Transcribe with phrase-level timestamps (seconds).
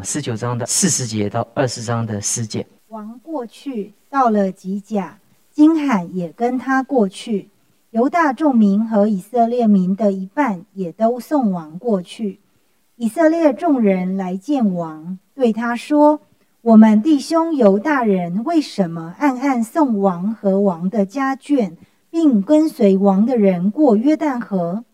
[0.00, 2.66] 啊，十九章的四十节到二十章的十节。
[2.88, 5.18] 王过去到了吉甲，
[5.50, 7.50] 金罕也跟他过去，
[7.90, 12.40] 犹大众民和以色列民的一半也都送王过去。
[12.96, 16.22] 以色列众人来见王，对他说
[16.62, 21.72] ：“我们弟兄犹大人为什么暗暗送王和王的家眷，
[22.10, 24.86] 并跟随王的人过约旦河？”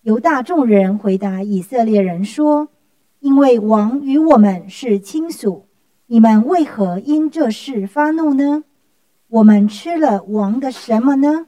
[0.00, 2.68] 犹大众人回答以色列人说。
[3.20, 5.66] 因为王与我们是亲属，
[6.06, 8.64] 你们为何因这事发怒呢？
[9.28, 11.46] 我们吃了王的什么呢？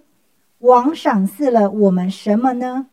[0.58, 2.88] 王赏赐了我们什么呢？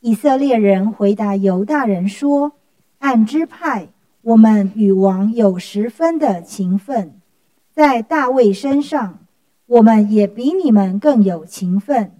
[0.00, 2.52] 以色列人回答犹大人说
[3.00, 3.88] ：“按支派，
[4.22, 7.20] 我们与王有十分的情分，
[7.72, 9.18] 在大卫身上，
[9.66, 12.12] 我们也比你们更有情分。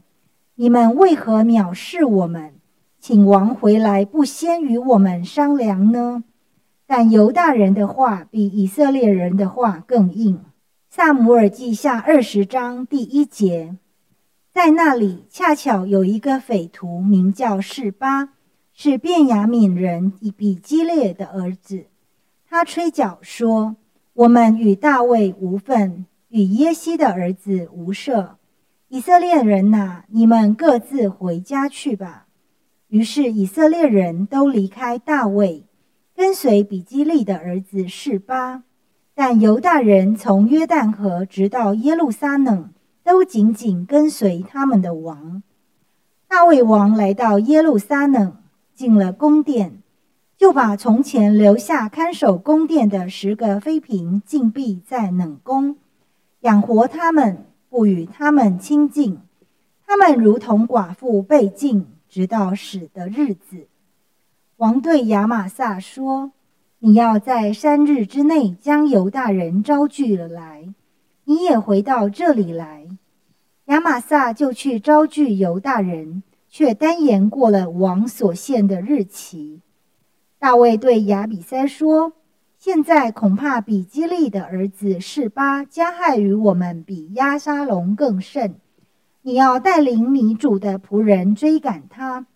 [0.56, 2.52] 你们为何藐视我们？”
[3.00, 6.24] 请王回来，不先与我们商量呢？
[6.86, 10.40] 但犹大人的话比以色列人的话更硬。
[10.90, 13.76] 萨姆尔记下二十章第一节，
[14.52, 18.30] 在那里恰巧有一个匪徒，名叫示巴，
[18.72, 21.86] 是便雅悯人比基列的儿子。
[22.48, 23.76] 他吹角说
[24.14, 28.36] ：“我们与大卫无份，与耶西的儿子无涉。
[28.88, 32.24] 以色列人呐，你们各自回家去吧。”
[32.88, 35.64] 于是以色列人都离开大卫，
[36.16, 38.62] 跟随比基利的儿子示巴。
[39.14, 42.70] 但犹大人从约旦河直到耶路撒冷，
[43.04, 45.42] 都紧紧跟随他们的王。
[46.28, 48.36] 大卫王来到耶路撒冷，
[48.74, 49.82] 进了宫殿，
[50.38, 55.76] 就把从前留下看守宫殿的十个妃嫔禁闭在冷宫，
[56.40, 59.18] 养活他们，不与他们亲近。
[59.86, 61.86] 他们如同寡妇被禁。
[62.08, 63.68] 直到死的日子，
[64.56, 66.32] 王对亚玛撒说
[66.80, 70.72] ：“你要在三日之内将犹大人招聚了来，
[71.24, 72.88] 你也回到这里来。”
[73.66, 79.60] 亚玛撒就去招聚犹大人，却单言过了王所限的日期。
[80.38, 82.14] 大卫对亚比塞说
[82.56, 88.54] ：“现在恐怕比基利的儿子示巴加害于我们，比亚沙龙更甚。”
[89.22, 92.26] 你要带领你主的仆人追赶他，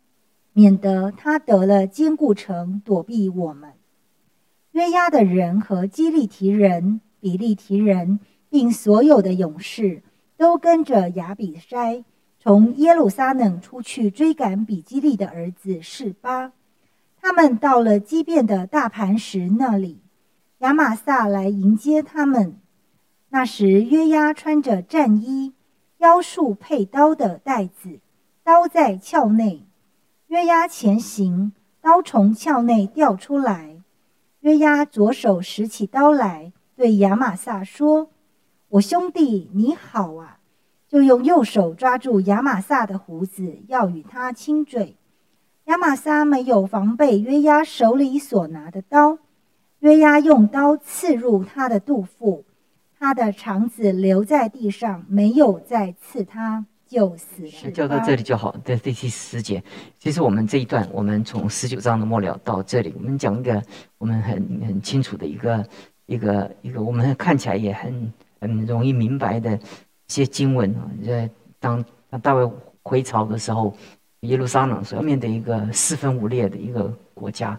[0.53, 3.71] 免得他得了坚固城躲避我们。
[4.73, 8.19] 约押的人和基利提人、比利提人，
[8.51, 10.03] 并所有的勇士，
[10.37, 12.05] 都跟着亚比筛
[12.39, 16.53] 从耶路撒冷出去追赶比基利的儿子示巴。
[17.21, 20.01] 他们到了基变的大磐石那里，
[20.59, 22.57] 亚玛撒来迎接他们。
[23.31, 25.53] 那时约押穿着战衣。
[26.03, 28.01] 腰束配刀的带子，
[28.43, 29.65] 刀在鞘内。
[30.27, 33.81] 约押前行，刀从鞘内掉出来。
[34.41, 38.11] 约押左手拾起刀来，对亚玛撒说
[38.71, 40.41] ：“我兄弟你好啊！”
[40.91, 44.97] 就用右手抓住亚玛撒的胡子，要与他亲嘴。
[45.67, 49.19] 亚玛撒没有防备约押手里所拿的刀，
[49.79, 52.45] 约押用刀刺入他的肚腹。
[53.03, 57.71] 他的肠子留在地上，没有再刺他，就死了。
[57.73, 58.57] 就到这里就好。
[58.65, 59.61] 在第十节，
[59.99, 63.61] 其实我们这一段，我们从十九章的末了到这里，我们讲一个
[63.99, 65.67] 我们很很清楚的一个
[66.07, 69.61] 一个一个，我们看起来也很很容易明白的一
[70.07, 70.89] 些经文啊。
[71.05, 71.85] 在当
[72.23, 72.49] 大卫
[72.85, 73.75] 回朝的时候，
[74.21, 77.59] 耶路撒冷所要面对一个四分五裂的一个国家，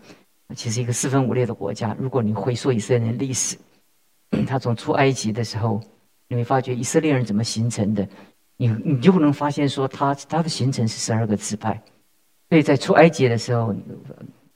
[0.56, 1.94] 其实一个四分五裂的国家。
[2.00, 3.58] 如果你回溯以色列的历史。
[4.46, 5.80] 他从出埃及的时候，
[6.28, 8.08] 你会发觉以色列人怎么形成的，
[8.58, 11.82] 你你就能发现说他他的形成是十二个支派，
[12.50, 13.76] 所以在出埃及的时候，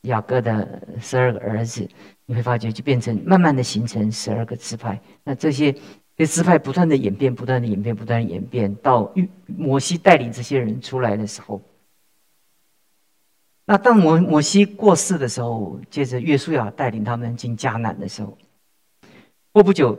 [0.02, 1.88] 雅各的十二个儿子，
[2.26, 5.00] 你会发觉就变成慢慢的形成十二个支派。
[5.24, 5.76] 那这些
[6.16, 9.14] 这支派不断的演变，不断的演变，不断的演变，到
[9.46, 11.62] 摩西带领这些人出来的时候，
[13.66, 18.38] 那当摩摩西过世的时候，接着约书亚带领他们进迦南的时候。
[19.58, 19.98] 过不久，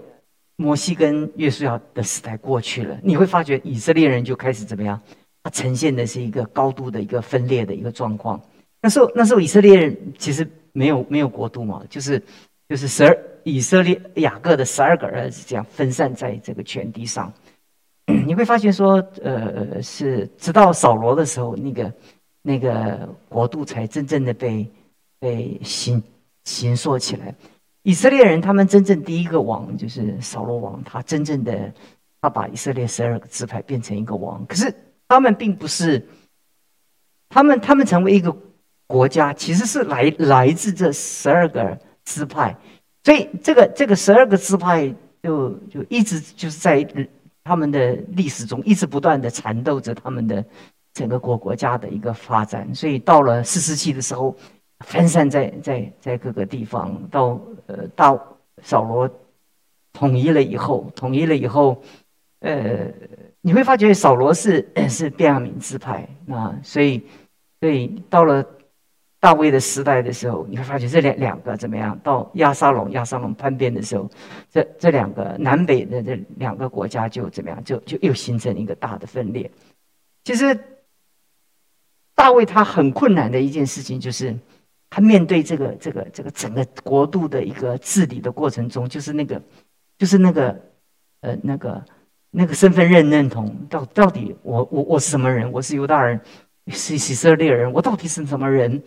[0.55, 5.01] 摩西跟约书亚的时代过去了，你会发觉以色列人就开始怎么样？
[5.43, 8.41] 他呈现的是一个高度的一个分裂的一个状况。
[8.81, 12.23] 那时候，那时候以色列人其实没有没有国度嘛，就是
[12.69, 17.33] 就是十二以色列雅各的十二个儿子这样分散在这个全地上。
[18.07, 21.93] 你会发现说，呃，是直到扫罗的时候，那个
[22.43, 24.71] 那个国度才真正的被
[25.19, 26.01] 被形
[26.45, 27.35] 形塑起来。
[27.83, 31.73] 以色列人，他们真正第一个王就是扫罗王，他真正的，
[32.21, 34.45] 他把以色列十二个支派变成一个王。
[34.47, 34.75] 可是
[35.07, 36.07] 他们并不是，
[37.29, 38.37] 他们他们成为一个
[38.87, 42.57] 国家，其实是来来自这十二个支派，
[43.05, 46.87] 所以这个这个十二个支派就就一直就是在
[47.45, 50.45] 他们的历史中一直不断的缠斗着他们的
[50.93, 54.37] 整个国国家的一个发展，所以到了四世纪的时候，
[54.81, 58.19] 分散在在在各个地方，到呃大
[58.63, 59.09] 扫罗
[59.93, 61.83] 统一了以后，统一了以后，
[62.41, 62.93] 呃。
[63.41, 67.01] 你会发觉扫罗是是便雅悯支派，那所以
[67.61, 68.45] 所以到了
[69.21, 71.97] 大卫的时代的时候，你会发觉这两两个怎么样？
[72.03, 74.11] 到亚沙龙亚沙龙叛变的时候，
[74.51, 77.63] 这这两个南北的这两个国家就怎么样？
[77.65, 79.49] 就就又形成一个大的分裂。
[80.25, 80.59] 其实
[82.17, 84.37] 大卫他很困难的一件事情，就是
[84.91, 89.43] 他面对这个这个这个整个国度的一个治理的过程中，就是那个
[89.99, 90.61] 就是那个
[91.21, 91.85] 呃那个。
[92.31, 95.51] 那个身份认认同到到底我我我是什么人？
[95.51, 96.21] 我是犹大人，
[96.67, 98.83] 是以色列人，我到底是什么人？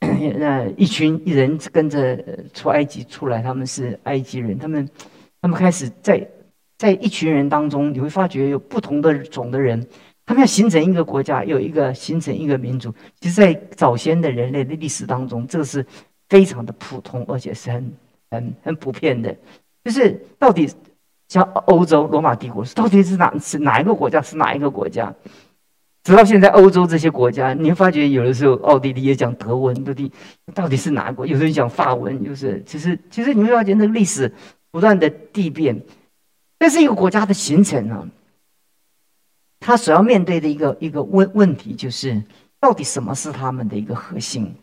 [0.36, 2.22] 那一群人跟着
[2.52, 4.86] 出埃及出来，他们是埃及人，他们
[5.40, 6.28] 他们开始在
[6.76, 9.84] 在一群人当中，你会发觉有不同的种的人，
[10.26, 12.94] 他们要形成一个国家，有一个形成一个民族。
[13.20, 15.84] 其实，在早先的人类的历史当中，这个是
[16.28, 17.92] 非常的普通，而且是很
[18.30, 19.36] 很很普遍的，
[19.84, 20.70] 就是到底。
[21.28, 25.10] 像欧洲罗马帝国是到底是哪是哪一个国家是哪一个国家？
[26.04, 30.12] 直到现在，欧洲这些国家，你会发觉有的时候奥地利也讲德文，到底
[30.52, 31.26] 到底是哪国？
[31.26, 34.30] 有的人讲法文，就是其实其实你会发觉那个历史
[34.70, 35.80] 不断的递变。
[36.58, 38.06] 这是一个国家的形成啊，
[39.62, 42.22] 他所要面对的一个一个问问题就是，
[42.60, 44.54] 到底什么是他们的一个核心？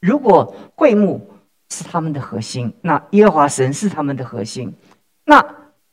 [0.00, 1.28] 如果会幕
[1.70, 4.74] 是他们的核心，那耶和华神是他们的核心。
[5.24, 5.44] 那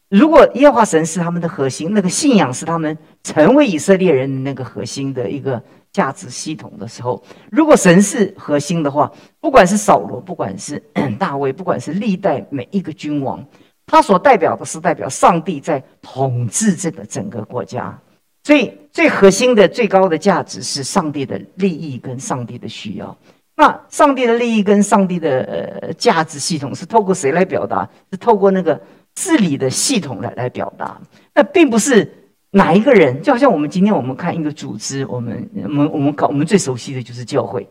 [0.08, 5.62] 如果耶和华神是他们的核心，那个信仰是他们成为以色列人那个核心的一个
[5.92, 9.12] 价值系统的时候，如果神是核心的话，
[9.42, 10.82] 不管是扫罗，不管是
[11.20, 13.46] 大卫，不管是历代每一个君王，
[13.86, 17.98] 它所代表的是代表上帝在统治这个整个国家，
[18.44, 23.18] 所以最核心的最高的价值是上帝的利益跟上帝的需要。
[23.56, 27.90] 那上帝的利益跟上帝的呃价值系统是透过谁来表达？
[28.12, 28.80] 是透过那个。
[29.18, 31.00] 治理的系统来来表达，
[31.34, 32.14] 那并不是
[32.50, 37.66] 哪一个人，就好像我们今天我们看一个组织，我们我们我们搞我们最熟悉的就是教会，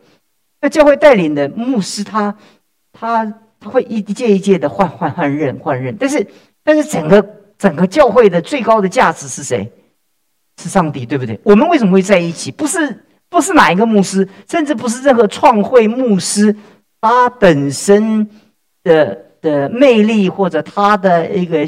[0.63, 2.35] 那教会带领的牧师，他
[2.95, 3.31] 他
[3.71, 6.27] 会一届一届的换换换任换任，但是
[6.63, 7.25] 但是整个
[7.59, 9.71] 整个教会的最高的价值是谁？
[10.63, 11.39] 是上帝，对不对？
[11.43, 12.51] 我们为什么会在一起？
[12.51, 16.55] 不是不是哪一个牧师，甚至不是任何创会牧师，
[17.01, 18.29] 他本身
[18.83, 19.25] 的。
[19.45, 21.67] 的魅力或者他的一个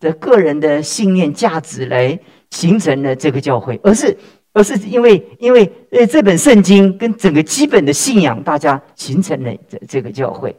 [0.00, 2.18] 的个人的信念价值来
[2.50, 4.18] 形成了这个教会，而是
[4.52, 10.56] 而是因为因为呃这本圣经跟整个基本的信仰，大家形成了这这个教会。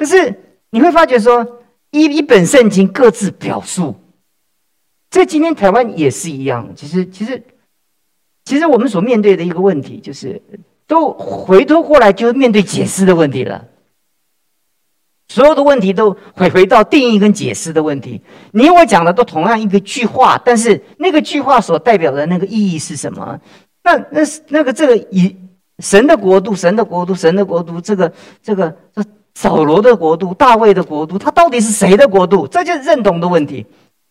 [0.00, 0.34] 可是
[0.70, 1.60] 你会发觉说，
[1.90, 3.94] 一一本圣经各自表述，
[5.10, 6.72] 这今天台湾也是一样。
[6.74, 7.42] 其实其实
[8.46, 10.40] 其实我们所面对的一个问题，就是
[10.86, 13.66] 都回头过来就是面对解释的问题了。
[15.28, 18.22] 所有的问题都回回到定义跟解释的问题。
[18.52, 23.38] 你我讲的都同样一个句话，但是那个句话所代表的那个意义是什么？
[23.82, 25.36] 那那是那个这个以
[25.80, 28.10] 神的国度，神的国度，神的国度，这个
[28.42, 32.46] 这个这扫罗的国度，大卫的国度，它到底是谁的国度？
[32.46, 33.66] 这就是认同的问题。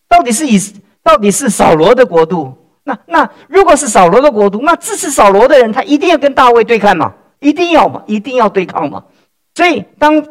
[0.08, 0.58] 到底是以
[1.02, 2.52] 到底是扫罗的国度？
[2.84, 7.14] 那那如果是扫罗的国度，那支持扫罗的人，他一定要跟大卫对抗嘛？
[7.40, 8.02] 一定要嘛？
[8.06, 9.04] 一定要对抗嘛？
[9.54, 10.24] 所以当。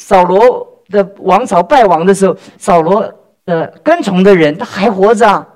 [0.00, 3.10] 扫罗的王朝败亡的时候，扫罗
[3.46, 5.48] 的跟从的人他还活着啊，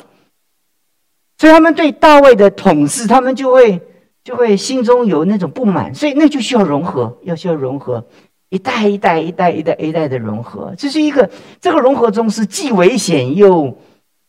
[1.37, 3.83] 所以他们对大卫的统治，他们就会
[4.23, 8.07] 就会心中有那种不满，所以那就需要融合，要需要融合，
[8.51, 11.29] 一代一代一代一代一代的融合，这是一个
[11.61, 13.77] 这个融合中是既危险又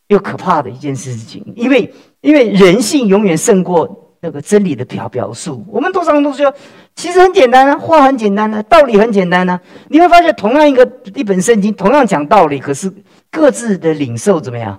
[0.08, 4.06] 又可怕的一件事情，因为因为人性永远胜过。
[4.22, 6.54] 那个真理的表表述，我们通常都说，
[6.94, 9.58] 其实很简单啊，话很简单啊，道理很简单啊。
[9.88, 10.86] 你会发现，同样一个
[11.16, 12.92] 一本圣经，同样讲道理，可是
[13.32, 14.78] 各自的领受怎么样，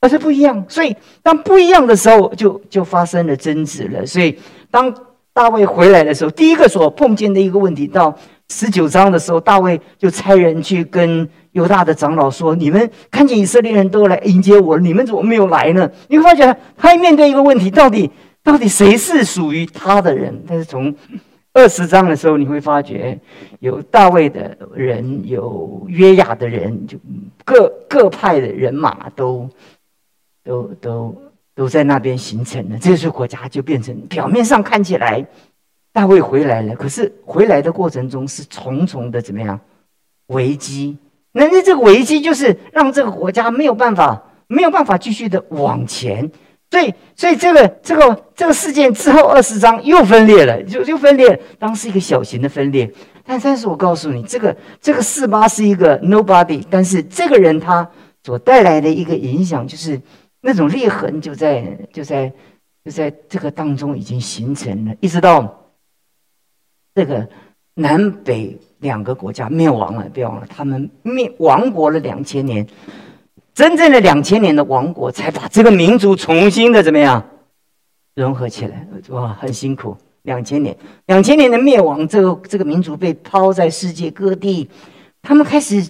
[0.00, 0.64] 而是不一样。
[0.68, 4.04] 所以，当不一样的时候，就就发生了争执了。
[4.04, 4.36] 所以，
[4.68, 4.92] 当
[5.32, 18.10] 大卫回来的时候，第一个所碰见的一个问题，到十九章的时候，大卫就差人去跟犹大的长老说：“你们看见以色列人都来迎接我，你们怎么没有来呢？”你会发现，他面对一个问题，到底。
[18.46, 20.44] 到底谁是属于他的人？
[20.46, 20.94] 但是从
[21.52, 23.18] 二十章的时候，你会发觉
[23.58, 26.96] 有大卫的人，有约雅的人，就
[27.44, 29.50] 各各派的人马都
[30.44, 31.22] 都都
[31.56, 32.78] 都在那边形成了。
[32.78, 35.26] 这个国家就变成表面上看起来
[35.96, 39.58] 大卫回来了，可是回来的过程中是重重的怎么样
[40.26, 40.98] 危机？
[41.32, 46.30] 那那这个危机就是让这个国家没有办法没有办法继续的往前。
[46.70, 52.92] 所以，所以这个这个这个事件之后二十章又分裂了，就就分裂，当是一个小型的分裂。
[53.24, 57.88] 但但是我告诉你，这个这个四八是一个 nobody，但是这个人他
[58.22, 59.98] 所带来的一个影响，就是
[60.42, 62.30] 那种裂痕就在就在
[62.84, 65.65] 就在这个当中已经形成了，一直到
[66.96, 67.28] 这个
[67.74, 72.66] 南北两个国家灭亡了，别忘了他们灭亡国了两千年。
[73.52, 77.22] 真正的两千年的王国，才把这个民族重新的怎么样
[78.14, 78.86] 融合起来？
[79.10, 79.94] 哇，很辛苦。
[80.22, 80.74] 两千年，
[81.06, 84.70] 两千年的灭亡，这个这个民族被抛在世界各地，
[85.20, 85.86] 他们开始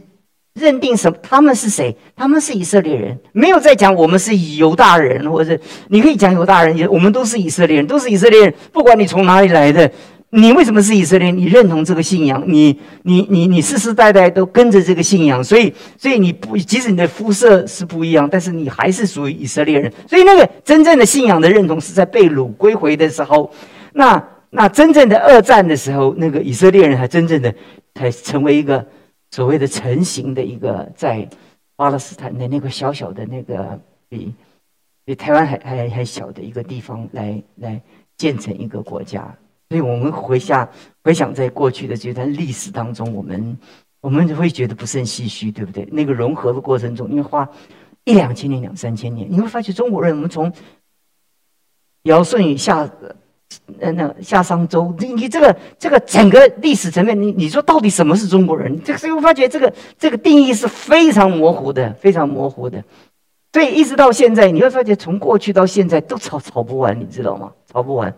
[0.54, 1.16] 认定什么？
[1.22, 1.96] 他们是谁？
[2.16, 9.88] 他们是以色列人，没有再讲我们是犹大人，或者你可以讲犹大人，也我们都是以色列人，都是以色列人，不管你从哪里来的。
[10.30, 11.30] 你为什么是以色列？
[11.30, 19.90] 你认同这个信仰，你你你你世世代代都跟着这个信仰，所以所以你不，即使你的肤色是不一样，但是你还是属于以色列人。
[20.08, 23.50] 所以那个真正的信仰的认同是在被掳归回的时候，
[23.92, 27.54] 那那真正的二战的时候，那个以色列人还真正的
[27.94, 28.84] 才成为一个
[29.30, 31.26] 所谓的成型的一个在
[31.76, 34.34] 巴勒斯坦的那个小小的那个比
[35.04, 37.80] 比台湾还还还小的一个地方来来
[38.16, 39.32] 建成一个国家。
[39.68, 40.68] 所以我们回想
[41.02, 43.58] 回想在过去的这段历史当中，我们
[44.00, 45.86] 我们会觉得不胜唏嘘，对不对？
[45.90, 47.48] 那个融合的过程中，因为花
[48.04, 50.52] 一两千年、两三千年，你会发觉中国人，我们从
[52.04, 52.88] 尧舜禹夏，
[53.80, 58.80] 呃，那夏商周，你你这个这个整个历史层面，你你说到底什么是中国人？
[58.84, 62.84] 这个所以我发觉这个这个定义是非常模糊的，非常模糊的。
[63.52, 67.50] 所以一直到现在，你会发觉从过去到现在都吵吵不完，你知道吗？
[67.72, 68.14] 吵不完。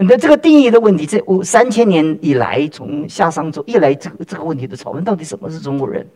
[0.00, 6.06] 那这个定义的问题，这五三千年以来，从夏商周一来，这个这个问题的讨论，到底什么是中国人？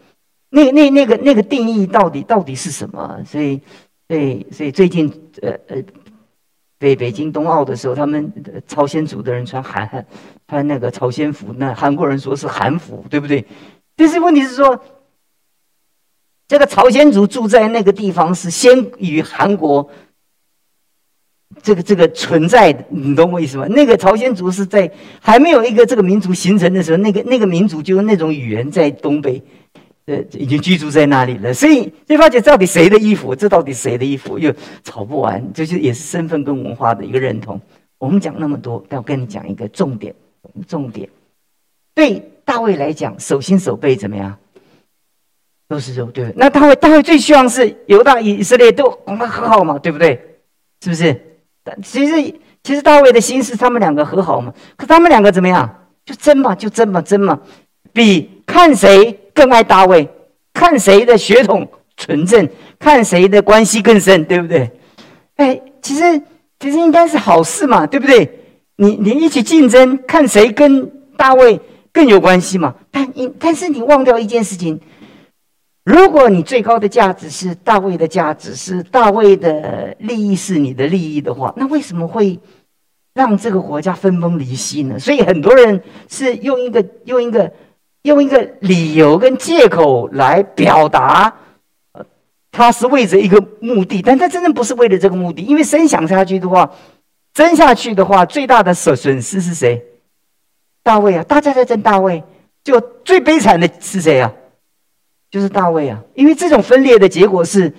[0.50, 3.20] 那那那个那个定义到底到底是什么？
[3.26, 3.60] 所以，
[4.08, 5.82] 所以所以最近，呃呃，
[6.78, 8.32] 北北京冬奥的时候，他们
[8.68, 10.06] 朝鲜族的人穿韩
[10.46, 13.44] 穿那个朝鲜服，那韩国人说是韩服，对不对？
[13.96, 14.80] 但是问题是说，
[16.46, 19.90] 这个朝鲜族住在那个地方是先于韩国。
[21.62, 23.66] 这个这个存在的，你懂我意思吗？
[23.68, 24.90] 那个朝鲜族是在
[25.20, 29.40] 还没有一个这个民族形成的时候，那个那个民族就用那种语言在东北，
[30.06, 31.54] 呃，已经居住在那里了。
[31.54, 34.52] 所以就发觉到底谁的衣服，这到底谁的衣服又
[34.82, 37.60] 吵不完，就是也是身份跟文化的一个认同。
[37.98, 40.12] 我们讲那么多，但我跟你讲一个重点，
[40.66, 41.08] 重点。
[41.94, 44.36] 对大卫来讲，手心手背怎么样？
[45.68, 46.34] 都是肉，对不对？
[46.36, 50.20] 那大卫大卫最希望是犹大以色列都跟他和好嘛，对不对？
[50.82, 51.31] 是不是？
[51.64, 54.52] 但其实，其实大卫的心是他们两个和好嘛？
[54.76, 55.68] 可他们两个怎么样？
[56.04, 57.38] 就争嘛，就争嘛，争嘛，
[57.92, 60.08] 比看谁更爱大卫，
[60.52, 64.70] 看谁的血统纯正，看谁的关系更深，对不对？
[65.36, 66.20] 哎，其实
[66.58, 68.40] 其实应该是好事嘛，对不对？
[68.76, 71.60] 你你一起竞争，看谁跟大卫
[71.92, 72.74] 更有关系嘛？
[72.90, 74.80] 但你但是你忘掉一件事情。
[75.84, 82.38] 如果你最高的价值是大卫的价值，是大卫的利益是你的利益的话，那为什么会
[83.14, 84.98] 让这个国家分崩离析呢？
[84.98, 87.52] 所以很多人是用一个用一个
[88.02, 91.34] 用一个理由跟借口来表达，
[92.52, 96.70] 他是为着一个目的，但他真正不是为了这个目的，因为真想下去的话，
[97.34, 99.84] 争下去的话，最大的损损失是谁？
[100.84, 102.22] 大卫啊，大家在争大卫，
[102.62, 104.32] 就最悲惨的是谁啊？
[105.32, 107.72] 就是大卫啊，因为这种分裂的结果是，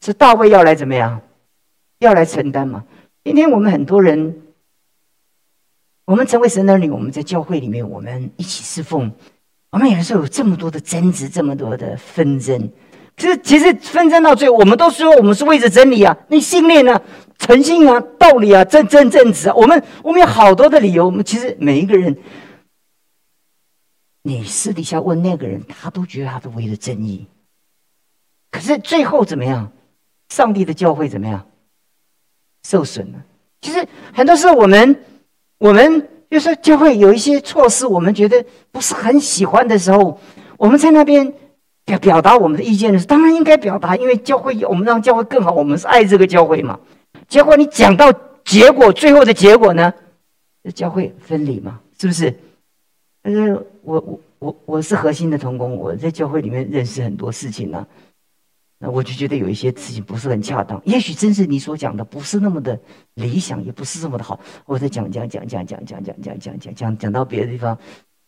[0.00, 1.20] 是大卫要来怎么样，
[1.98, 2.84] 要来承担嘛。
[3.24, 4.40] 今天我们很多人，
[6.04, 9.10] 我们成为神儿女，我们在教会里面，我们一起侍奉，
[9.70, 12.70] 我们有的时候有这么多的争执，这么多的纷争。
[13.16, 17.02] 其实，其实纷争到最后，我们都说我们是为着真理啊，那信念啊，
[17.36, 19.54] 诚信啊，道理啊，正正正直啊。
[19.56, 22.16] 我们我们有好多的理由，我们其实每一个人。
[24.22, 27.26] 你私底下问那个人，他都觉得他是为了正义。
[28.50, 29.72] 可是最后怎么样？
[30.28, 31.46] 上帝的教会怎么样？
[32.64, 33.18] 受损了。
[33.60, 35.04] 其实很多时候，我们
[35.58, 40.18] 我们就是教会有一些措施，我们觉得不是很喜欢的时候，
[40.56, 41.32] 我们在那边
[41.84, 46.78] 表表达我们的意见的时候，当然应该表达，因为教会我们让教会更好，我们是爱这个教会嘛。
[47.28, 48.12] 结果你讲到
[48.44, 49.92] 结果，最后的结果呢？
[50.74, 51.80] 教会分离嘛？
[51.98, 52.38] 是不是？
[53.22, 57.86] 但是我我我我是核心的同工，我在教会里面认识很多事情呢。
[58.78, 62.76] 那我就觉得有一些事情不是很恰当，也许真是你所讲的不是那么的
[63.14, 64.40] 理想，也不是这么的好。
[64.66, 67.78] 我在讲讲讲讲讲讲讲讲讲讲讲讲到别的地方，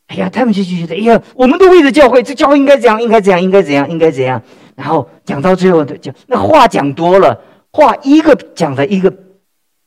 [0.06, 4.40] 哎呀，他们就就觉得，哎呀，我们都为了教会，这教会应该怎样，应该怎样，应该怎样，应该怎样。
[4.76, 9.12] 然后讲到最后的讲，那话讲多了，话一个讲的一个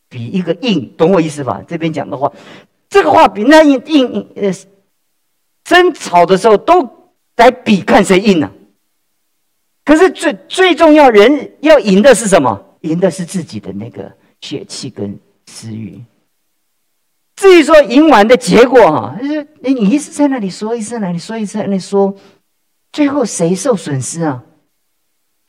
[0.10, 1.64] 比一个硬，懂我意思吧？
[1.66, 2.30] 这边讲的话，
[2.90, 4.52] 这个话比那硬硬，呃，
[5.68, 6.90] 争吵的时候都
[7.36, 8.50] 在比看谁硬呢。
[9.84, 12.64] 可是最最重要，人要赢的是什么？
[12.82, 14.10] 赢的是自己的那个
[14.40, 16.02] 血气跟私欲。
[17.36, 22.16] 至于说赢完的结果，哈，就是你一直在那里说，一直在那里说，一直在那里说，
[22.94, 24.42] 最后谁受损失啊？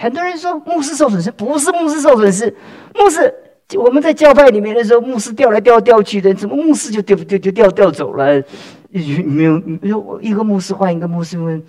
[0.01, 2.55] 很多人说牧师受损失，不是牧师受损失，
[2.95, 3.33] 牧师
[3.77, 8.43] 我们在教派里面的时候，牧师调来调调去的，怎么牧师就调调就调调走了？
[8.91, 11.63] 没有没有一个牧师换一个牧师问。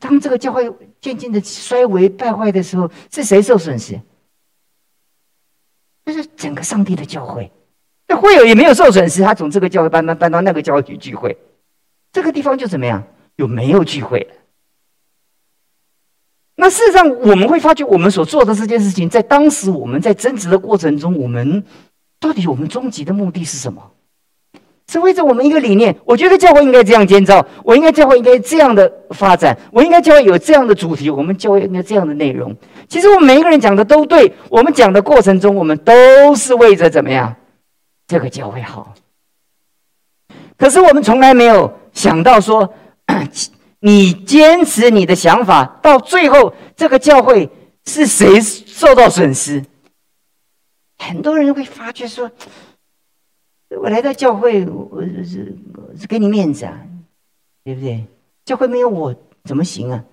[0.00, 4.00] 当这个教会渐渐的衰微败坏的时候，是谁受损失？
[6.04, 7.50] 就是整个上帝的教会。
[8.08, 11.38] 那会友也没有受损失，他从这个教会搬搬搬到那个教会去聚会，
[12.12, 13.04] 这个地方就怎么样？
[13.36, 14.34] 有没有聚会了？
[16.56, 21.64] 那事实上，我们会发觉，我们所做的这件事情，在当时我们在争执的过程中，我们
[22.20, 23.93] 到底我们终极的目的是什么？
[24.86, 32.54] 是为着我们一个理念，我觉得教会应该这样建造，我应该教会应该这样的发展，我应该教会有这样的主题，我们教会应该这样的内容。
[32.86, 37.34] 其实我们每一个人讲的都对，我们讲的过程中，我们都是为着怎么样
[38.06, 38.94] 这个教会好。
[40.58, 42.74] 可是我们从来没有想到说，
[43.80, 47.48] 你坚持你的想法，到最后这个教会
[47.86, 49.64] 是谁受到损失？
[50.98, 52.30] 很多人会发觉说。
[53.80, 55.56] 我来到教会，我是
[55.98, 56.80] 是给你面子啊，
[57.64, 58.04] 对不对？
[58.44, 59.14] 教会没有我
[59.44, 60.04] 怎么行啊？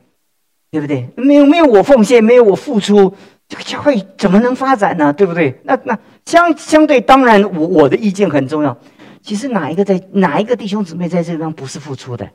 [0.71, 1.09] 对不对？
[1.15, 3.13] 没有没有我奉献，没有我付出，
[3.49, 5.11] 这个教会怎么能发展呢？
[5.11, 5.59] 对不对？
[5.63, 8.77] 那那相相对当然，我我的意见很重要。
[9.21, 12.29] 其实哪一个在哪一个弟兄姊妹在这地方不是付出的？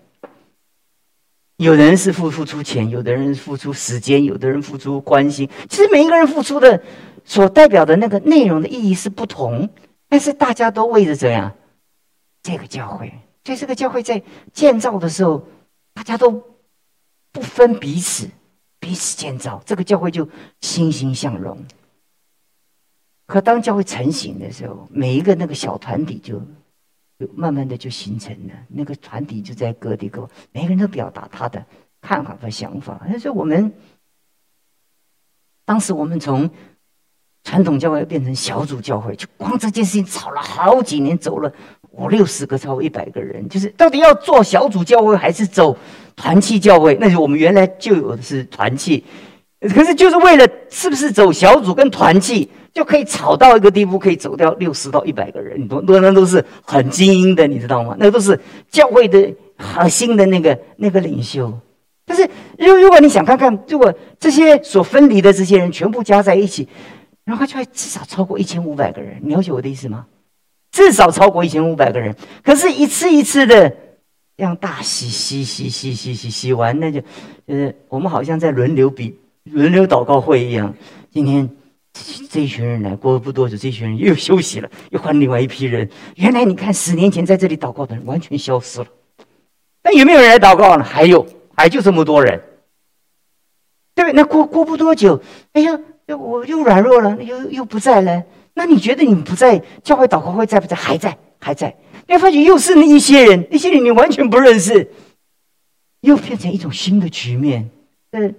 [1.56, 5.48] 有人是付付出钱，有的人付出时间，有的人付出关心。
[5.70, 6.82] 其实每一个人付出的
[7.24, 9.70] 所代表的那个内容的意义是不同。
[10.08, 11.52] 但是大家都为着怎样？
[12.42, 13.12] 这个教会，
[13.44, 15.44] 所以这个教会在建造的时候，
[15.92, 16.30] 大家都
[17.32, 18.30] 不分彼此，
[18.78, 20.28] 彼此建造，这个教会就
[20.60, 21.58] 欣欣向荣。
[23.26, 26.40] 可当教会成型的时候，每一个那个小团体就
[27.18, 31.66] 就慢慢的就形成了，那个团体就在各地各，每个人都表达他的
[32.00, 33.04] 看法和想法。
[33.18, 33.72] 所以我们
[35.64, 36.48] 当时我们从。
[37.46, 41.52] 传统教会变成小组教会，就光这件事情吵了好几年，走了
[41.92, 43.48] 五六十个，超过一百个人。
[43.48, 45.78] 就是到底要做小组教会还是走
[46.16, 46.98] 团契教会？
[47.00, 49.04] 那就我们原来就有的是团契，
[49.60, 57.94] 可是就是为了是不是走小组跟团契就可以吵到一个地步，可以走掉六十到一百个人，很多人都是很精英的，你知道吗？
[57.96, 58.36] 那都是
[58.68, 61.56] 教会的核心的那个那个领袖。
[62.04, 62.28] 但是
[62.58, 66.68] 如如果你想看看，如果这些所分离的这些人全部加在一起。
[67.26, 70.06] 然后就会至少超过一千五百个人，你了解我的意思吗？
[70.70, 72.14] 至少超过一千五百个人。
[72.44, 73.68] 可是，一次一次的
[74.36, 77.02] 这样大洗洗洗洗洗洗洗完，那就
[77.46, 80.72] 呃，我们好像在轮流比轮流祷告会一样。
[81.10, 81.50] 今天
[82.30, 85.90] 这一群人来，过不多久，这群人又休息了，又换另外一批人。
[86.14, 88.86] 原来你看，十年前在这里祷告的人完全消失了。
[89.82, 90.84] 那有没有人来祷告呢？
[90.84, 92.40] 还有，还就这么多人，
[93.96, 94.14] 对不对？
[94.14, 95.20] 那过过不多久，
[95.54, 95.76] 哎呀。
[96.06, 98.22] 又我又软弱了，又又不在了。
[98.54, 100.76] 那你觉得你不在教会祷告会在不在？
[100.76, 101.76] 还在，还在。
[102.08, 104.88] 你发觉又是那一些人，那些人你完全不认识，
[106.00, 107.68] 又变成一种新的局面。
[108.12, 108.34] 嗯，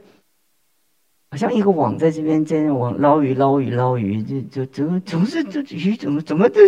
[1.29, 6.61] 好像一个网在这边在那网捞鱼捞鱼捞鱼，就就总总是这鱼怎么怎么都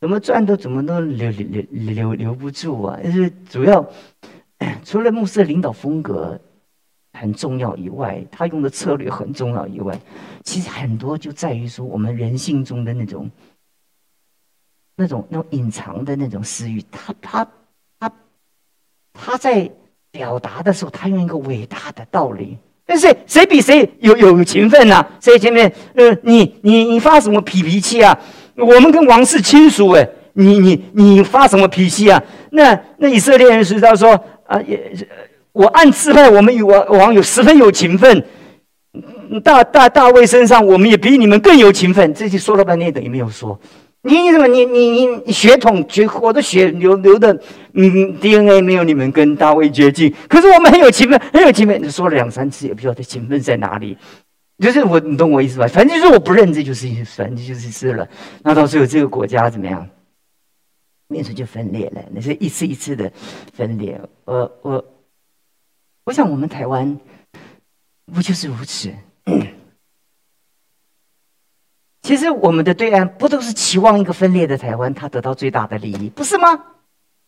[0.00, 2.98] 怎么转都怎么都留留留留留不住啊！
[3.02, 3.88] 就是主要
[4.84, 6.40] 除了牧师的领导风格。
[7.18, 9.98] 很重要以外，他用的策略很重要以外，
[10.44, 13.30] 其实很多就在于说我们人性中的那种、
[14.96, 16.84] 那种、那种隐藏的那种私欲。
[16.90, 17.48] 他、他、
[17.98, 18.12] 他、
[19.14, 19.70] 他在
[20.10, 22.58] 表达的时候，他用一个伟大的道理。
[22.84, 25.04] 但是谁比谁有有勤奋呢？
[25.18, 25.72] 谁前面？
[25.94, 28.16] 呃，你、你、你发什么脾脾气啊？
[28.54, 32.22] 我们跟王室亲属哎，你、你、你发什么脾气啊？
[32.50, 34.12] 那那以色列人是他说
[34.46, 34.94] 啊也。
[35.56, 38.22] 我按自派，我们与王王有十分有情分。
[39.42, 42.12] 大大大卫身上，我们也比你们更有情分。
[42.12, 43.58] 这些说了半天等于没有说。
[44.02, 44.46] 你怎么？
[44.46, 47.32] 你你你血统血，我的血流流的，
[47.72, 50.12] 嗯，DNA 没有你们跟大卫接近。
[50.28, 51.82] 可是我们很有情分，很有情分。
[51.82, 53.96] 你说了两三次，也不知道这情分在哪里。
[54.58, 55.66] 就是我，你懂我意思吧？
[55.66, 58.06] 反正就是我不认，这就是反正就是是了。
[58.42, 59.88] 那到最后这个国家怎么样？
[61.08, 63.10] 面出就分裂了，那是一次一次的
[63.54, 63.98] 分裂。
[64.24, 64.84] 我我
[66.06, 66.98] 我想我们台湾
[68.06, 68.94] 不就是如此？
[72.02, 76.75] 其实我们的对岸不都是期望一个分裂的台湾，他得到最大的利益，不是吗？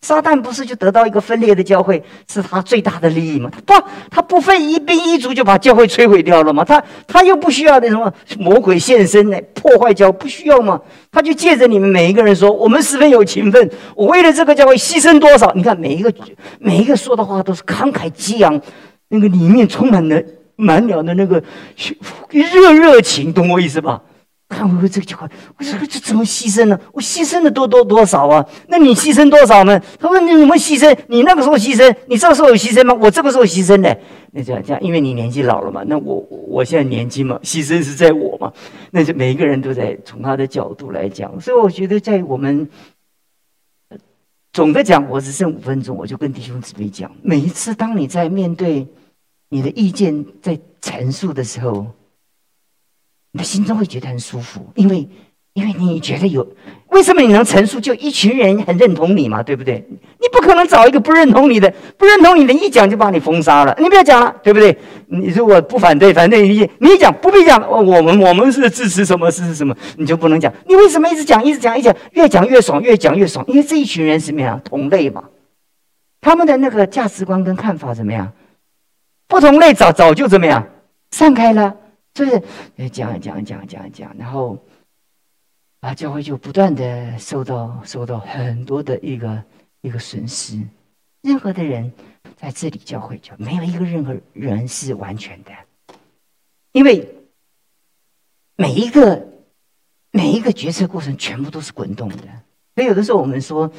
[0.01, 3.51] 撒旦不是就得到一个分裂的教会，是他最大的利益吗？
[3.51, 6.65] 他不，他不费一兵一卒就把教会摧毁掉了吗？
[6.65, 10.81] 他他又不需要那什么魔鬼现身来破坏教，不需要吗？
[11.11, 15.53] 他就借着你们每一个人说，我们十分有情分，我为了这个教会牺牲多少？
[15.55, 16.15] 你看每一个
[16.61, 18.61] 每一个说的话都是慷慨激昂，
[19.09, 20.23] 那个里面充满了
[20.55, 21.43] 满了的那个
[22.31, 24.01] 热热情，懂我意思吧？
[24.59, 26.81] 看我这个情况，我说这怎么牺牲呢？
[26.93, 28.45] 我牺牲的多多多少啊？
[28.67, 29.81] 那你牺牲多少呢？
[30.01, 30.97] 他说你怎么牺牲？
[31.07, 32.93] 你那个时候牺牲，你这个时候有牺牲吗？
[32.95, 33.97] 我这个时候牺牲的。
[34.33, 35.85] 那这样这样，因为你年纪老了嘛。
[35.87, 36.17] 那我
[36.49, 38.53] 我现在年轻嘛，牺牲是在我嘛。
[38.91, 41.41] 那就每一个人都在从他的角度来讲。
[41.41, 42.69] 所以我觉得在我们
[44.53, 48.89] 总的讲，我只剩五分钟，我就跟弟兄姊妹讲：每一次当你在面对
[49.51, 51.87] 你的意见在陈述的时候。
[53.39, 55.09] 你心中会觉得很舒服，因为，
[55.53, 56.45] 因为你觉得有，
[56.89, 57.79] 为什么你能陈述？
[57.79, 59.87] 就一群人很认同你嘛，对不对？
[59.91, 63.73] 你不可能找一个不认同你的，不认同你的，一讲就把你封杀了。
[63.79, 64.77] 你不要讲了，对不对？
[65.07, 67.65] 你如果不反对，反对你，你一讲不必讲。
[67.71, 69.31] 我们我们是支持什么？
[69.31, 69.73] 支持什么？
[69.97, 70.53] 你就不能讲。
[70.67, 73.45] 你为什么一直讲，一直讲，一讲越讲越爽，越讲越爽？
[73.47, 74.61] 因为这一群人什么样？
[74.65, 75.23] 同类嘛，
[76.21, 78.33] 他们的那个价值观跟看法怎么样？
[79.29, 80.67] 不同类早早就怎么样
[81.13, 81.77] 散开了。
[82.19, 84.59] 就是讲讲讲讲讲，然后
[85.81, 89.43] 啊，教会就不断的受到受到很多的一个
[89.83, 90.61] 一个损失。
[91.23, 91.93] 任何的人
[92.37, 95.51] 在这里教会就没有一个任何人是完全的，
[96.73, 97.09] 因为
[98.57, 99.29] 每一个
[100.11, 102.17] 每一个决策过程全部都是滚动的。
[102.75, 103.71] 所以有的时候我们说，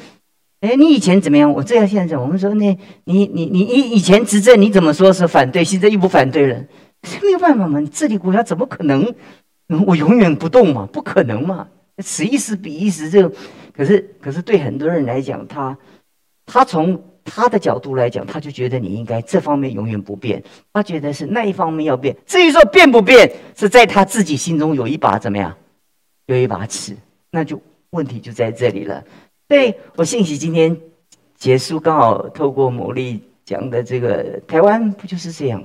[0.60, 1.50] 哎，你以前怎么样？
[1.52, 2.24] 我这样现在怎么？
[2.24, 6.64] 我们说，那你你你以以前执政你怎么说是反对，现在又不反对了？
[7.22, 9.14] 没有办法嘛，你治理国家怎么可能？
[9.86, 11.68] 我永远不动嘛，不可能嘛。
[12.02, 13.30] 此一时彼一时，这
[13.72, 15.76] 可是可是对很多人来讲，他
[16.44, 22.16] 他从他的角度来讲，他就觉得你应该这方面永远不变，他觉得是那一方面要变。
[22.26, 25.54] 至于说变不变，是在他自己心中有一把怎么样，
[26.26, 26.96] 有一把尺，
[27.30, 27.60] 那就
[27.90, 29.04] 问题就在这里了。
[29.46, 30.76] 对我信息今天
[31.36, 35.62] 结束，刚好透过某力讲的这个台湾，不就是这样？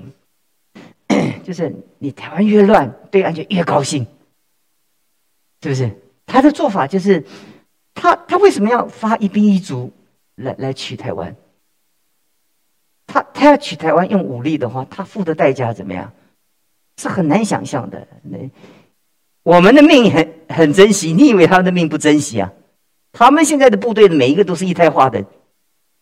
[1.43, 4.05] 就是你台湾越乱，对岸就越高兴，
[5.61, 5.91] 是不是？
[6.25, 7.23] 他的做法就是，
[7.93, 9.91] 他他为什么要发一兵一卒
[10.35, 11.35] 来来取台湾？
[13.07, 16.11] 他他要取台湾用武力的话，他付的代价怎么样？
[16.97, 18.07] 是很难想象的。
[18.23, 18.37] 那
[19.43, 22.51] 我们的命很很珍惜，你以为他们的命不珍惜啊？
[23.11, 25.23] 他们现在的部队每一个都是一胎化的。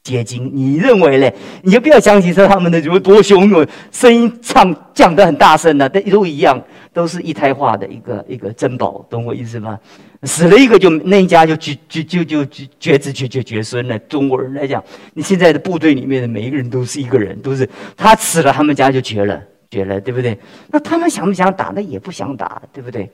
[0.03, 1.33] 结晶，你认为嘞？
[1.61, 6.61] 你就不要相信说他们的有多凶恶，声音唱讲得很大声的，都都一样，
[6.91, 9.79] 都是一胎化的一个一个珍宝，懂我意思吗？
[10.23, 13.97] 死了一个就那一家就绝绝就就绝绝子绝绝绝孙了。
[13.99, 20.37] 中国人来讲，你现在的部队里面的每一个人都是一个人，都是他死了，他们家就绝了，绝了，对不对？
[20.69, 21.71] 那他们想不想打？
[21.73, 23.09] 那也不想打，对不对？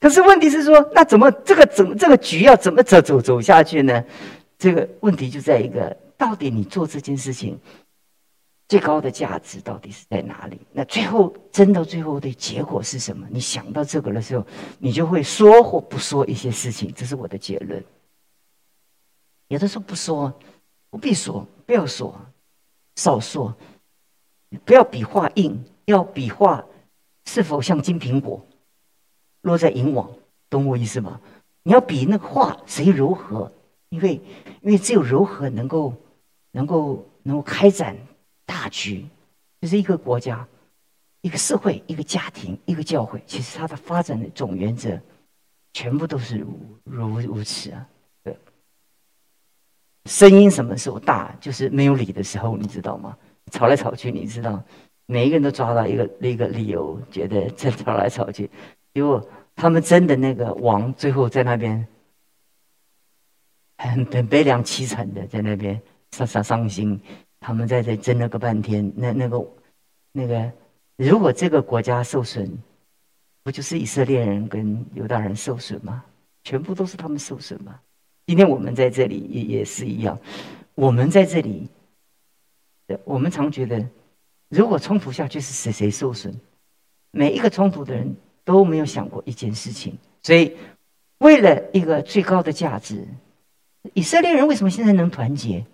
[0.00, 4.02] 可是问题是说，那怎么这个怎这个局要怎么走走走下去呢？
[4.58, 5.94] 这个问题就在一个。
[6.20, 7.58] 到底你做这件事情
[8.68, 10.60] 最高的价值到底是在哪里？
[10.70, 13.26] 那最后真到最后的结果是什么？
[13.30, 14.46] 你想到这个的时候，
[14.78, 16.92] 你就会说或不说一些事情。
[16.94, 17.82] 这是我的结论。
[19.48, 20.30] 有的时候不说，
[20.90, 22.14] 不必说，不要说，
[22.96, 23.56] 少说，
[24.66, 26.62] 不要比划硬，要比划
[27.24, 28.46] 是否像金苹果
[29.40, 30.10] 落在银网，
[30.50, 31.18] 懂我意思吗？
[31.62, 33.50] 你要比那个话谁柔和，
[33.88, 34.20] 因为
[34.60, 35.94] 因为只有柔和能够。
[36.52, 37.96] 能够能够开展
[38.44, 39.06] 大局，
[39.60, 40.46] 就是一个国家、
[41.20, 45.00] 一个社会、一个家庭、一个教会，其实它的发展的总原则，
[45.72, 46.48] 全部都是如
[46.84, 47.86] 如如此啊。
[48.24, 48.36] 对，
[50.06, 53.16] 声音什么时候大，就是没有理的时候，你知道吗？
[53.52, 54.62] 吵来吵去，你知道，
[55.06, 58.50] 每一个人都抓到一个一个理由，觉得在吵来吵去，
[58.94, 61.86] 结果他们真的那个王，最后在那边
[63.78, 65.80] 很很悲凉凄惨的在那边。
[66.12, 67.00] 伤伤伤心，
[67.38, 68.92] 他们在这争了个半天。
[68.96, 69.46] 那那个
[70.12, 70.52] 那个，
[70.96, 72.50] 如果这个国家受损，
[73.42, 76.04] 不就是以色列人跟犹大人受损吗？
[76.44, 77.78] 全部都是他们受损吗？
[78.26, 80.18] 今天我们在这里也也是一样。
[80.74, 81.68] 我们在这里，
[83.04, 83.86] 我们常觉得，
[84.48, 86.34] 如果冲突下去是谁谁受损？
[87.10, 90.56] 每一个冲突的人都没有想过一件事情，所以
[91.18, 93.06] 为了一个最高的价值，
[93.94, 95.64] 以色列人为什么现在能团结？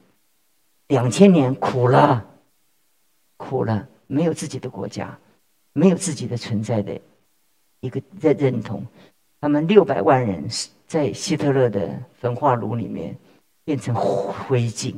[0.88, 2.24] 两千年苦了，
[3.36, 5.18] 苦了，没有自己的国家，
[5.72, 7.00] 没有自己的存在的
[7.80, 8.86] 一个认认同，
[9.40, 10.46] 他们六百万人
[10.86, 13.16] 在希特勒的焚化炉里面
[13.64, 14.94] 变成灰烬，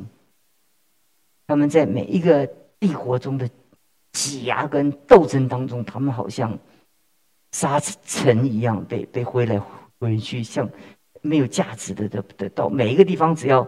[1.47, 2.45] 他们在每一个
[2.79, 3.49] 帝国中的
[4.11, 6.55] 挤压跟斗争当中，他们好像
[7.51, 9.59] 沙尘一样被被挥来
[9.99, 10.69] 挥去，像
[11.21, 13.67] 没有价值的的的到每一个地方，只要。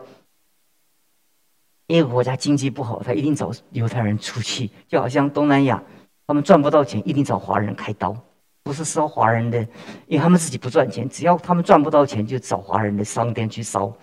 [1.92, 5.84] 一个国家经济不好，他一定找犹太人出气，就好像东南亚，
[6.26, 8.16] 他们赚不到钱，一定找华人开刀，
[8.64, 9.60] 不是烧华人的，
[10.08, 13.94] 因为他们自己不赚钱，只要他们赚不到钱，就找华人的商店去烧。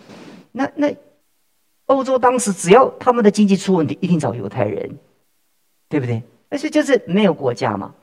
[0.52, 0.94] 那那
[1.86, 4.98] 欧洲当时只要他们的经济出问题，一定找犹太人，
[5.88, 6.22] 对不对？
[6.50, 7.94] 而且就是没有国家嘛，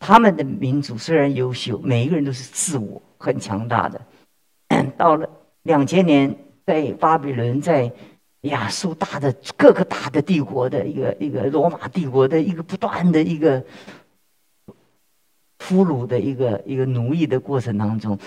[0.00, 4.00] 他们的民族虽然优秀，每一个人都是自我很强大的。
[4.96, 5.30] 到了
[5.62, 6.34] 两千年，
[6.66, 7.92] 在巴比伦，在。
[8.42, 13.64] 亚述大的各个大的帝国的一个一个罗马帝国的一个不断的一个
[15.58, 18.18] 俘虏的一个一个奴役的过程当中，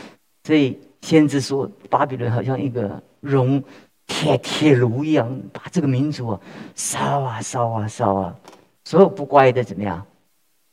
[0.44, 3.64] 所以先知说巴比伦好像一个熔
[4.06, 6.38] 铁铁炉一样，把这个民族
[6.76, 8.36] 烧啊烧啊烧啊，
[8.84, 10.06] 所有不乖的怎么样，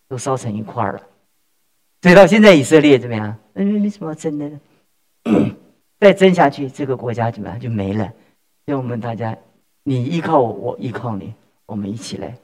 [0.09, 1.01] 都烧成一块了。
[2.03, 3.37] 所以到现在以色列怎么样？
[3.55, 4.51] 嗯，没什么争的，
[6.01, 8.12] 再争下去，这个国家怎么样就没了。
[8.68, 9.35] 让我们大家，
[9.83, 11.33] 你依靠我，我依靠你，
[11.64, 12.37] 我们一起来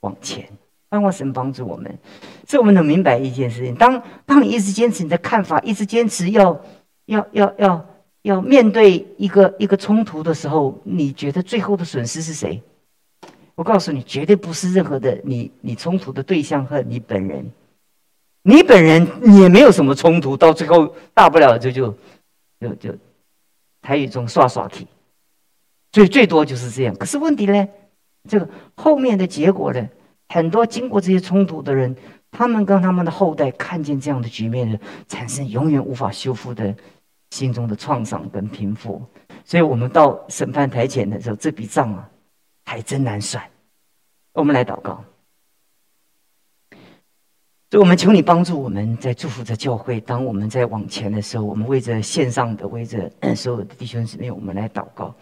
[0.00, 0.48] 往前。
[0.88, 1.98] 盼望神帮助我们，
[2.46, 6.58] 所以我们能明白一件事情：当当你一直坚持你的看法，一直坚持要
[7.04, 7.86] 要要要
[8.22, 12.62] 要面对一个一个冲突的时候，你觉得最后的损失是谁？
[13.54, 17.44] 我告诉你，绝对不是任何的你你冲突的对象和你本人，
[18.40, 19.06] 你本人
[19.38, 21.94] 也没有什么冲突，到最后大不了就就
[22.60, 22.94] 就就
[23.82, 24.86] 台语中耍耍题。
[25.96, 26.94] 所以最多就是这样。
[26.96, 27.66] 可是问题呢，
[28.28, 29.88] 这个后面的结果呢，
[30.28, 31.96] 很多经过这些冲突的人，
[32.30, 34.78] 他们跟他们的后代看见这样的局面呢，
[35.08, 36.76] 产生永远无法修复的
[37.30, 39.02] 心中的创伤跟贫富。
[39.42, 42.06] 所以我们到审判台前的时候，这笔账啊，
[42.66, 43.42] 还真难算。
[44.34, 45.02] 我们来祷告。
[47.70, 49.98] 所以我们求你帮助我们在祝福着教会。
[49.98, 55.14] 当我们在往前的时候，我们为着线上的，为着 所有的弟兄姊妹，我们来祷告。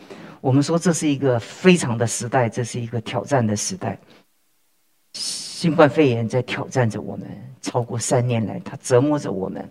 [0.44, 3.98] 我们说这是一个非常的时代，这是一个挑战的时代。
[5.14, 7.26] 新冠肺炎在挑战着我们，
[7.62, 9.66] 超过三年来，它折磨着我们，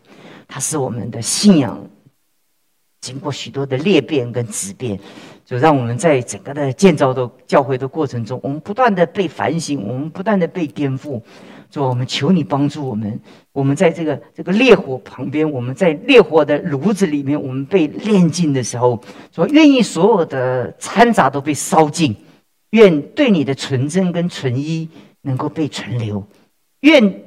[0.47, 1.79] 它使我们的信仰
[3.01, 4.99] 经过许多的裂变跟质变，
[5.45, 11.21] 就让我们在整个的建造的教会的过程中，我们不断的被反省，我们不断的被颠覆。
[11.73, 13.19] 主，我们求你帮助我们。
[13.51, 22.15] 我们在这个这个烈火旁边，我们在烈火的炉子里面，我们被炼尽的时候，说愿意所有的掺杂都被烧尽，
[22.69, 24.87] 愿对你的纯真跟纯一
[25.23, 26.23] 能够被存留，
[26.81, 27.23] 愿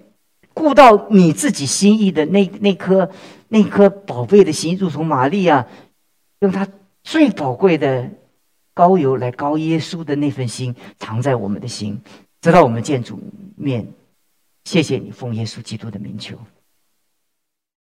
[0.54, 3.10] 顾到你自己心意的那那颗
[3.48, 5.66] 那颗宝贝的心，如同玛利亚
[6.38, 6.68] 用她
[7.02, 8.08] 最宝贵的
[8.74, 12.00] 膏油来膏耶稣的那份心，藏在我们的心，
[12.40, 13.18] 直到我们见主
[13.56, 13.84] 面。
[14.66, 16.36] 谢谢你，奉耶稣基督的名求。